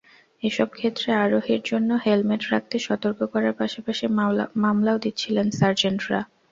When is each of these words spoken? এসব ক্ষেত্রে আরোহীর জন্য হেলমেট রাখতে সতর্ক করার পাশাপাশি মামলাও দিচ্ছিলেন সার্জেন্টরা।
এসব 0.43 0.67
ক্ষেত্রে 0.71 1.09
আরোহীর 1.23 1.61
জন্য 1.65 1.89
হেলমেট 2.05 2.41
রাখতে 2.51 2.75
সতর্ক 2.87 3.19
করার 3.33 3.53
পাশাপাশি 3.59 4.05
মামলাও 4.63 4.97
দিচ্ছিলেন 5.03 5.47
সার্জেন্টরা। 5.59 6.19